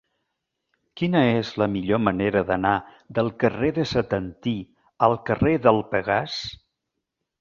Quina 1.01 1.19
és 1.41 1.51
la 1.63 1.67
millor 1.73 2.01
manera 2.05 2.41
d'anar 2.47 2.73
del 3.19 3.31
carrer 3.45 3.69
de 3.77 3.87
Setantí 3.91 4.57
al 5.09 5.15
carrer 5.29 5.55
del 5.67 5.83
Pegàs? 5.93 6.41